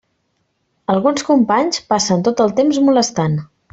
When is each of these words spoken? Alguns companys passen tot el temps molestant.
Alguns 0.93 1.25
companys 1.29 1.81
passen 1.93 2.25
tot 2.29 2.43
el 2.47 2.57
temps 2.61 2.81
molestant. 2.89 3.39